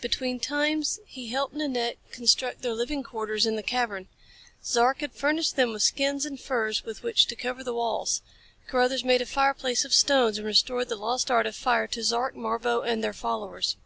Between 0.00 0.38
times 0.38 1.00
he 1.08 1.26
helped 1.30 1.54
Nanette 1.56 1.96
construct 2.12 2.62
their 2.62 2.72
living 2.72 3.02
quarters 3.02 3.46
in 3.46 3.56
the 3.56 3.64
cavern. 3.64 4.06
Zark 4.64 5.00
had 5.00 5.12
furnished 5.12 5.56
them 5.56 5.72
with 5.72 5.82
skins 5.82 6.24
and 6.24 6.38
furs 6.40 6.84
with 6.84 7.02
which 7.02 7.26
to 7.26 7.34
cover 7.34 7.64
the 7.64 7.74
walls. 7.74 8.22
Carruthers 8.68 9.02
made 9.02 9.20
a 9.22 9.26
fireplace 9.26 9.84
of 9.84 9.92
stones 9.92 10.38
and 10.38 10.46
restored 10.46 10.88
the 10.88 10.94
lost 10.94 11.32
art 11.32 11.46
of 11.46 11.56
fire 11.56 11.88
to 11.88 12.04
Zark, 12.04 12.36
Marbo 12.36 12.82
and 12.82 13.02
their 13.02 13.12
followers. 13.12 13.76